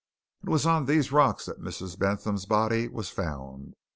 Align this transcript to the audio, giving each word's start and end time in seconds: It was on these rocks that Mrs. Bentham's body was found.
It 0.41 0.49
was 0.49 0.65
on 0.65 0.85
these 0.87 1.11
rocks 1.11 1.45
that 1.45 1.61
Mrs. 1.61 1.95
Bentham's 1.95 2.47
body 2.47 2.87
was 2.87 3.09
found. 3.11 3.75